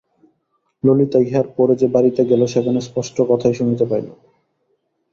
ললিতা 0.83 1.19
ইহার 1.19 1.47
পরে 1.57 1.73
যে 1.75 1.87
বাড়িতে 1.87 2.21
গেল 2.25 2.41
সেখানে 2.45 2.79
স্পষ্ট 2.81 3.17
কথাই 3.29 3.53
শুনিতে 3.53 3.85
পাইল। 3.85 4.07